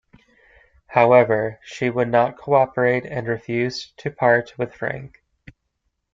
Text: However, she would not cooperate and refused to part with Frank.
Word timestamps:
However, 0.87 1.59
she 1.61 1.91
would 1.91 2.07
not 2.07 2.35
cooperate 2.35 3.05
and 3.05 3.27
refused 3.27 3.95
to 3.99 4.09
part 4.09 4.57
with 4.57 4.73
Frank. 4.73 5.21